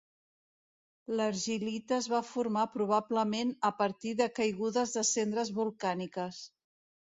[1.19, 6.45] L'argilita es va formar probablement a partir de caigudes de cendres volcàniques.